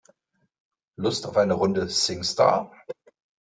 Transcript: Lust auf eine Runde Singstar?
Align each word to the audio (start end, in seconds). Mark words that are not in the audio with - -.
Lust 0.97 1.27
auf 1.27 1.37
eine 1.37 1.53
Runde 1.53 1.87
Singstar? 1.87 2.71